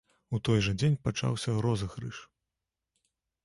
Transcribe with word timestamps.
У 0.35 0.37
той 0.47 0.63
жа 0.67 0.73
дзень 0.79 0.95
пачаўся 1.09 1.55
розыгрыш. 1.67 2.25